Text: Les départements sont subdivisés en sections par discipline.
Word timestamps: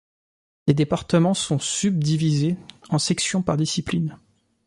Les 0.65 0.73
départements 0.73 1.35
sont 1.35 1.59
subdivisés 1.59 2.57
en 2.89 2.97
sections 2.97 3.43
par 3.43 3.55
discipline. 3.55 4.17